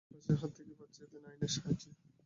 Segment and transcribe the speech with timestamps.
[0.03, 1.89] তিনি ফাঁসির হাত থেকে বাঁচিয়ে দেন আইনের সাহায্যে।